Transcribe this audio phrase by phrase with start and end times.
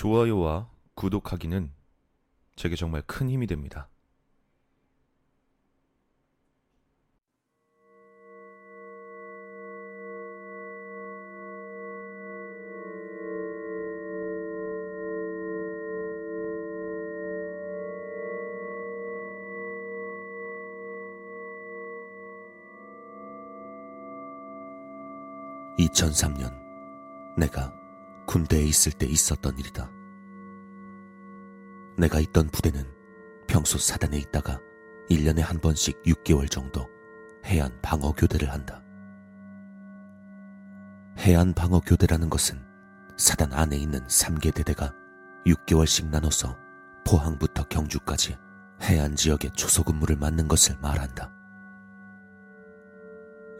[0.00, 1.74] 좋아요와 구독하기는
[2.56, 3.90] 제게 정말 큰 힘이 됩니다.
[25.78, 26.54] (2003년)
[27.36, 27.79] 내가
[28.30, 29.90] 군대에 있을 때 있었던 일이다.
[31.98, 32.86] 내가 있던 부대는
[33.48, 34.60] 평소 사단에 있다가
[35.10, 36.88] 1년에 한 번씩 6개월 정도
[37.44, 38.84] 해안 방어 교대를 한다.
[41.18, 42.64] 해안 방어 교대라는 것은
[43.16, 44.94] 사단 안에 있는 3개 대대가
[45.46, 46.56] 6개월씩 나눠서
[47.04, 48.38] 포항부터 경주까지
[48.80, 51.32] 해안 지역의 초소 근무를 맡는 것을 말한다.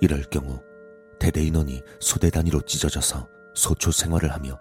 [0.00, 0.62] 이럴 경우
[1.18, 4.58] 대대 인원이 소대 단위로 찢어져서 소초 생활을 하며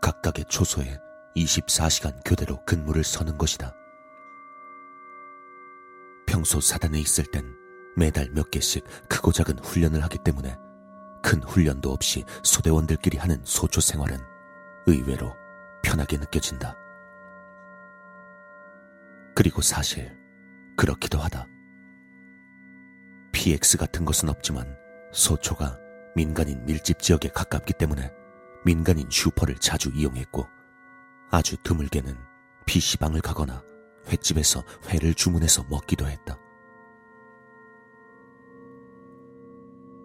[0.00, 0.98] 각각의 초소에
[1.36, 3.74] 24시간 교대로 근무를 서는 것이다.
[6.26, 7.54] 평소 사단에 있을 땐
[7.96, 10.56] 매달 몇 개씩 크고 작은 훈련을 하기 때문에
[11.22, 14.18] 큰 훈련도 없이 소대원들끼리 하는 소초 생활은
[14.86, 15.34] 의외로
[15.82, 16.76] 편하게 느껴진다.
[19.34, 20.16] 그리고 사실
[20.76, 21.46] 그렇기도 하다.
[23.32, 24.76] PX 같은 것은 없지만
[25.12, 25.78] 소초가
[26.14, 28.12] 민간인 밀집 지역에 가깝기 때문에
[28.64, 30.46] 민간인 슈퍼를 자주 이용했고
[31.30, 32.16] 아주 드물게는
[32.66, 33.62] PC방을 가거나
[34.08, 36.38] 횟집에서 회를 주문해서 먹기도 했다.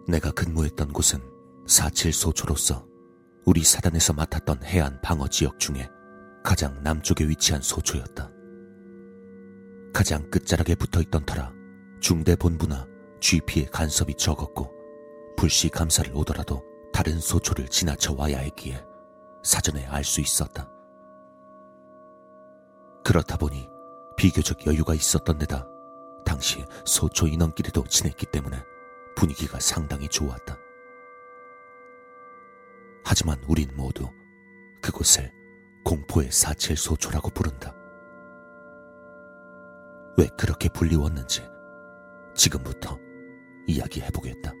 [0.06, 1.20] 내가 근무했던 곳은
[1.66, 2.86] 47소초로서
[3.46, 5.88] 우리 사단에서 맡았던 해안 방어 지역 중에
[6.42, 8.30] 가장 남쪽에 위치한 소초였다.
[9.94, 11.52] 가장 끝자락에 붙어 있던 터라
[12.00, 12.86] 중대 본부나
[13.20, 14.70] GP의 간섭이 적었고
[15.36, 18.86] 불시 감사를 오더라도 다른 소초를 지나쳐 와야 했기에
[19.42, 20.70] 사전에 알 수 있었다.
[23.04, 23.68] 그렇다 보니
[24.16, 25.66] 비교적 여유가 있었던 데다
[26.24, 28.62] 당시 소초 인원끼리도 친했기 때문에
[29.16, 30.56] 분위기가 상당히 좋았다.
[33.04, 34.08] 하지만 우린 모두
[34.80, 35.32] 그곳을
[35.84, 37.74] 공포의 사칠 소초라고 부른다.
[40.16, 41.42] 왜 그렇게 불리웠는지
[42.36, 43.00] 지금부터
[43.66, 44.52] 이야기해보겠다.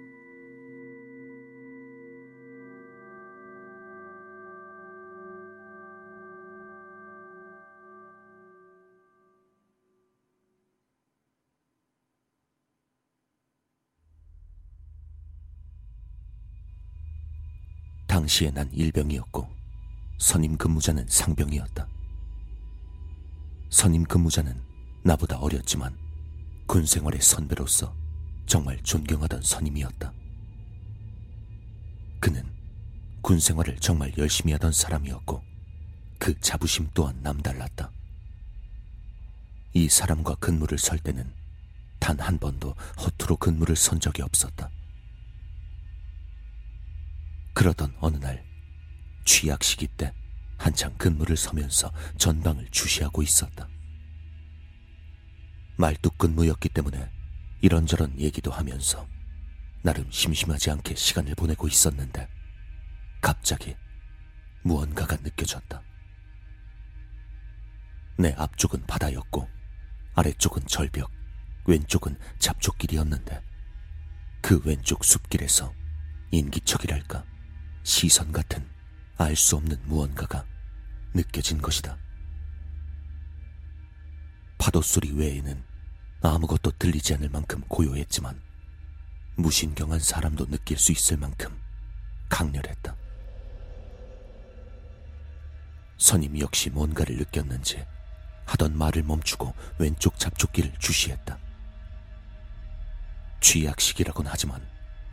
[18.14, 19.44] 당시에 난 일병이었고
[20.18, 21.88] 선임 근무자는 상병이었다.
[23.70, 24.62] 선임 근무자는
[25.02, 25.98] 나보다 어렸지만
[26.68, 27.92] 군 생활의 선배로서
[28.46, 30.12] 정말 존경하던 선임이었다.
[32.20, 32.44] 그는
[33.20, 35.42] 군 생활을 정말 열심히 하던 사람이었고
[36.20, 37.90] 그 자부심 또한 남달랐다.
[39.72, 41.32] 이 사람과 근무를 설 때는
[41.98, 44.70] 단 한 번도 허투루 근무를 선 적이 없었다.
[47.64, 48.44] 그러던 어느 날
[49.24, 50.12] 취약 시기 때
[50.58, 53.66] 한창 근무를 서면서 전방을 주시하고 있었다.
[55.78, 57.10] 말뚝 근무였기 때문에
[57.62, 59.08] 이런저런 얘기도 하면서
[59.82, 62.28] 나름 심심하지 않게 시간을 보내고 있었는데
[63.22, 63.74] 갑자기
[64.62, 65.82] 무언가가 느껴졌다.
[68.18, 69.48] 내 앞쪽은 바다였고
[70.14, 71.10] 아래쪽은 절벽,
[71.64, 73.42] 왼쪽은 잡초길이었는데
[74.42, 75.72] 그 왼쪽 숲길에서
[76.30, 77.24] 인기척이랄까
[77.84, 78.66] 시선 같은
[79.18, 80.44] 알 수 없는 무언가가
[81.12, 81.96] 느껴진 것이다.
[84.58, 85.62] 파도 소리 외에는
[86.22, 88.40] 아무것도 들리지 않을 만큼 고요했지만
[89.36, 91.56] 무신경한 사람도 느낄 수 있을 만큼
[92.30, 92.96] 강렬했다.
[95.98, 97.84] 선임 역시 뭔가를 느꼈는지
[98.46, 101.38] 하던 말을 멈추고 왼쪽 잡초길을 주시했다.
[103.40, 104.66] 취약식이라곤 하지만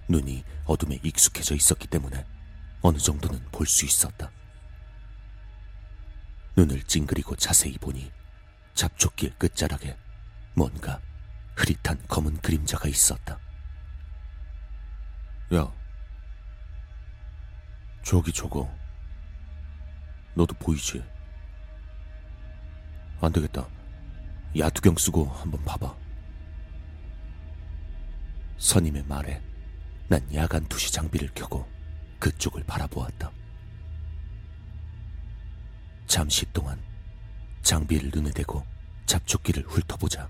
[0.08, 2.26] 눈이 어둠에 익숙해져 있었기 때문에
[2.82, 4.32] 어느 정도는 볼 수 있었다.
[6.56, 8.12] 눈을 찡그리고 자세히 보니
[8.74, 9.96] 잡초길 끝자락에
[10.54, 11.00] 뭔가
[11.56, 13.40] 흐릿한 검은 그림자가 있었다.
[15.54, 15.72] 야,
[18.04, 18.70] 저기 저거.
[20.34, 21.04] 너도 보이지?
[23.22, 23.68] 안 되겠다.
[24.58, 25.96] 야투경 쓰고 한번 봐봐.
[28.58, 29.42] 선임의 말에
[30.08, 31.68] 난 야간 투시 장비를 켜고
[32.22, 33.32] 그쪽을 바라보았다.
[36.06, 36.80] 잠시 동안
[37.64, 38.64] 장비를 눈에 대고
[39.08, 40.30] 잡초길을 훑어보자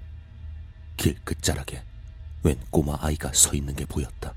[0.96, 1.84] 길 끝자락에
[2.44, 4.34] 웬 꼬마 아이가 서 있는 게 보였다.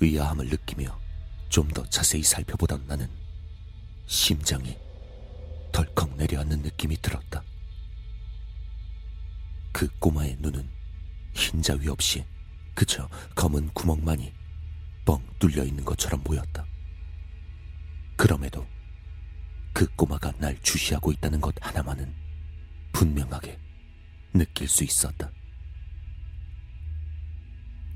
[0.00, 0.98] 의아함을 느끼며
[1.50, 3.08] 좀 더 자세히 살펴보던 나는
[4.06, 4.76] 심장이
[5.72, 7.42] 덜컥 내려앉는 느낌이 들었다.
[9.72, 10.68] 그 꼬마의 눈은
[11.34, 12.24] 흰 자위 없이
[12.74, 14.39] 그저 검은 구멍만이
[15.10, 16.64] 뻥 뚫려 있는 것처럼 보였다.
[18.14, 18.64] 그럼에도
[19.72, 22.14] 그 꼬마가 날 주시하고 있다는 것 하나만은
[22.92, 23.58] 분명하게
[24.32, 25.32] 느낄 수 있었다.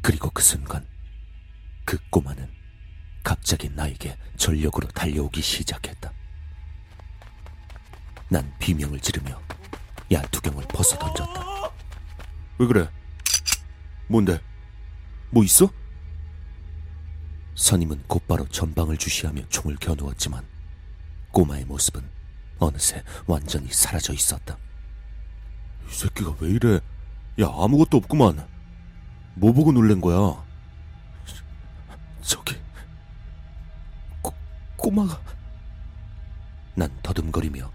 [0.03, 0.85] 그리고 그 순간
[1.85, 2.51] 그 꼬마는
[3.23, 6.13] 갑자기 나에게 전력으로 달려오기 시작했다.
[8.29, 9.41] 난 비명을 지르며
[10.11, 11.71] 야투경을 벗어 던졌다.
[12.59, 12.89] 왜 그래?
[14.09, 14.41] 뭔데?
[15.31, 15.71] 뭐 있어?
[17.55, 20.45] 선임은 곧바로 전방을 주시하며 총을 겨누었지만
[21.31, 22.03] 꼬마의 모습은
[22.59, 24.57] 어느새 완전히 사라져 있었다.
[25.89, 26.81] 이 새끼가 왜 이래?
[27.41, 28.47] 야, 아무것도 없구만.
[29.35, 30.45] 뭐 보고 놀란 거야?
[32.23, 32.57] 저기
[34.23, 34.33] 꼬,
[34.77, 35.21] 꼬마가
[36.75, 37.71] 난 더듬거리며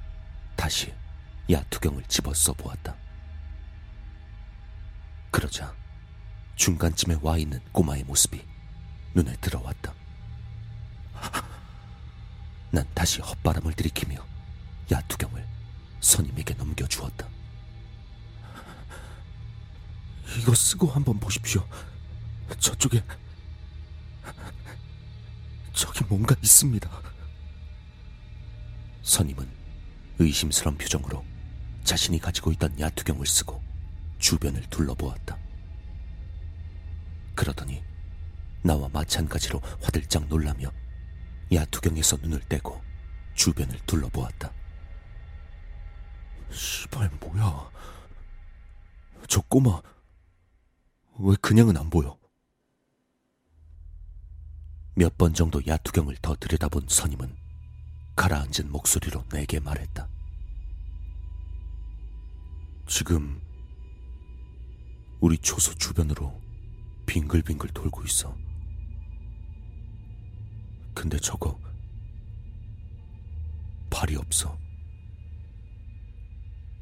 [0.55, 0.93] 다시
[1.49, 2.95] 야투경을 집어써 보았다.
[5.31, 5.73] 그러자
[6.55, 8.41] 중간쯤에 와 있는 꼬마의 모습이
[9.13, 9.93] 눈에 들어왔다.
[12.71, 14.25] 난 다시 헛바람을 들이키며
[14.91, 15.45] 야투경을
[15.99, 17.27] 선임에게 넘겨주었다.
[20.39, 21.67] 이거 쓰고 한번 보십시오.
[22.59, 23.03] 저쪽에
[25.73, 26.89] 저기 뭔가 있습니다.
[29.01, 29.49] 선임은
[30.19, 31.25] 의심스런 표정으로
[31.83, 33.61] 자신이 가지고 있던 야투경을 쓰고
[34.19, 35.37] 주변을 둘러보았다.
[37.33, 37.81] 그러더니
[38.63, 40.71] 나와 마찬가지로 화들짝 놀라며
[41.51, 42.81] 야투경에서 눈을 떼고
[43.35, 44.51] 주변을 둘러보았다.
[46.51, 47.69] 시발 뭐야?
[49.27, 49.81] 저 꼬마
[51.19, 52.17] 왜 그냥은 안 보여?
[54.95, 57.35] 몇 번 정도 야투경을 더 들여다본 선임은
[58.15, 60.07] 가라앉은 목소리로 내게 말했다.
[62.87, 63.41] 지금
[65.21, 66.41] 우리 초소 주변으로
[67.05, 68.35] 빙글빙글 돌고 있어.
[70.99, 71.57] 근데 저거
[73.89, 74.59] 발이 없어.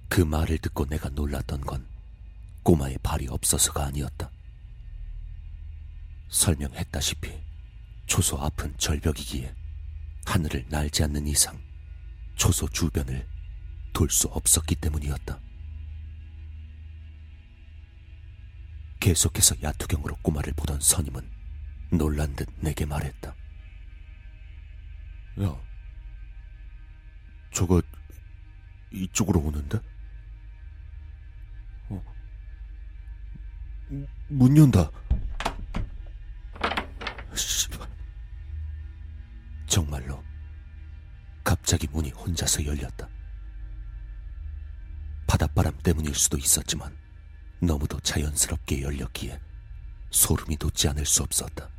[0.10, 1.88] 그 말을 듣고 내가 놀랐던 건
[2.64, 4.32] 꼬마의 발이 없어서가 아니었다.
[6.30, 7.32] 설명했다시피
[8.08, 9.54] 초소 앞은 절벽이기에
[10.26, 11.62] 하늘을 날지 않는 이상
[12.38, 13.24] 초소 주변을
[13.94, 15.40] 돌 수 없었기 때문이었다.
[19.00, 21.30] 계속해서 야투경으로 꼬마를 보던 선임은
[21.92, 23.36] 놀란 듯 내게 말했다.
[25.40, 25.56] 야,
[27.54, 27.82] 저거
[28.92, 29.80] 이쪽으로 오는데?
[31.90, 32.04] 어,
[34.30, 34.90] 문 연다.
[37.36, 37.88] 씨발.
[39.68, 40.24] 정말로
[41.44, 43.08] 갑자기 문이 혼자서 열렸다.
[45.28, 46.98] 바닷바람 때문일 수도 있었지만
[47.60, 49.40] 너무도 자연스럽게 열렸기에
[50.10, 51.70] 소름이 돋지 않을 수 없었다.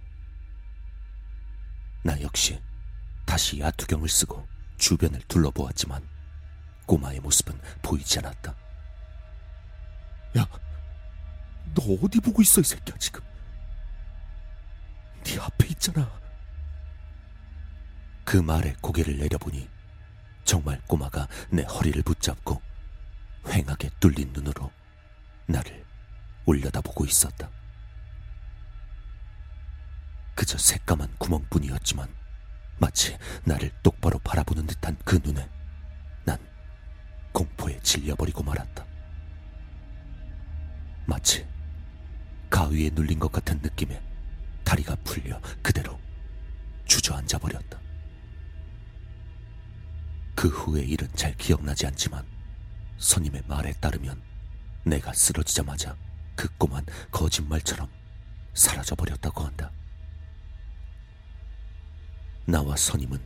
[2.05, 2.61] 나 역시
[3.29, 4.49] 다시 야투경을 쓰고
[4.79, 6.03] 주변을 둘러보았지만
[6.87, 8.55] 꼬마의 모습은 보이지 않았다.
[10.39, 10.47] 야,
[11.75, 13.21] 너 어디 보고 있어 이 새끼야 지금?
[15.25, 16.11] 네 앞에 있잖아.
[18.25, 19.69] 그 말에 고개를 내려보니
[20.45, 22.63] 정말 꼬마가 내 허리를 붙잡고
[23.45, 24.73] 휑하게 뚫린 눈으로
[25.45, 25.85] 나를
[26.47, 27.51] 올려다보고 있었다.
[30.35, 32.09] 그저 새까만 구멍뿐이었지만
[32.79, 35.49] 마치 나를 똑바로 바라보는 듯한 그 눈에
[36.25, 36.39] 난
[37.33, 38.87] 공포에 질려버리고 말았다.
[41.07, 41.47] 마치
[42.51, 44.01] 가위에 눌린 것 같은 느낌에
[44.65, 45.99] 다리가 풀려 그대로
[46.85, 47.79] 주저앉아 버렸다.
[50.35, 52.25] 그 후의 일은 잘 기억나지 않지만
[52.99, 54.23] 선임의 말에 따르면
[54.85, 55.97] 내가 쓰러지자마자
[56.37, 57.89] 그 꼬만 거짓말처럼
[58.55, 59.73] 사라져 버렸다고 한다.
[62.49, 63.21] 나와 선임은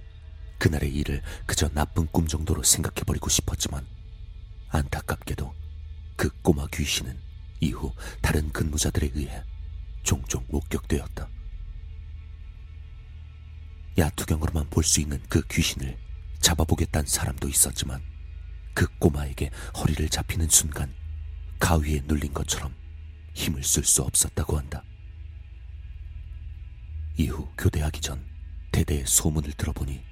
[0.59, 3.87] 그날의 일을 그저 나쁜 꿈 정도로 생각해버리고 싶었지만
[4.71, 5.55] 안타깝게도
[6.17, 7.17] 그 꼬마 귀신은
[7.61, 9.45] 이후 다른 근무자들에 의해
[10.03, 11.29] 종종 목격되었다.
[13.97, 15.97] 야투경으로만 볼 수 있는 그 귀신을
[16.41, 18.03] 잡아보겠다는 사람도 있었지만
[18.75, 20.93] 그 꼬마에게 허리를 잡히는 순간
[21.61, 22.75] 가위에 눌린 것처럼
[23.35, 24.83] 힘을 쓸 수 없었다고 한다.
[27.17, 28.32] 이후 교대하기 전
[28.73, 30.03] 대대의 소문을 들어보니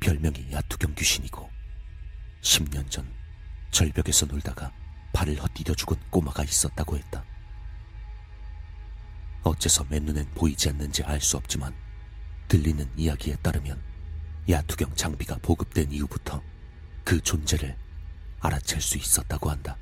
[0.00, 1.50] 별명이 야투경 귀신이고
[2.42, 3.12] 10년 전
[3.70, 4.72] 절벽에서 놀다가
[5.12, 7.24] 발을 헛디뎌 죽은 꼬마가 있었다고 했다.
[9.42, 11.74] 어째서 맨눈엔 보이지 않는지 알 수 없지만
[12.48, 13.82] 들리는 이야기에 따르면
[14.48, 16.42] 야투경 장비가 보급된 이후부터
[17.04, 17.76] 그 존재를
[18.40, 19.76] 알아챌 수 있었다고 한다.